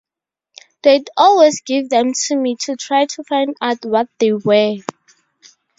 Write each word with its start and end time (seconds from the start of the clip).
They'd 0.81 1.11
always 1.15 1.61
give 1.61 1.89
them 1.89 2.13
to 2.25 2.35
me 2.35 2.55
to 2.61 2.75
try 2.75 3.05
to 3.05 3.23
find 3.23 3.55
out 3.61 3.85
what 3.85 4.09
they 4.17 4.33
were! 4.33 4.77